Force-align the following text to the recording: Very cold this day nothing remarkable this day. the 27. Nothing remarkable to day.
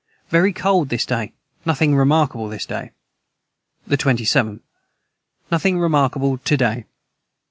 Very 0.29 0.51
cold 0.51 0.89
this 0.89 1.05
day 1.05 1.31
nothing 1.63 1.95
remarkable 1.95 2.49
this 2.49 2.65
day. 2.65 2.89
the 3.85 3.97
27. 3.97 4.61
Nothing 5.51 5.77
remarkable 5.79 6.39
to 6.39 6.57
day. 6.57 6.85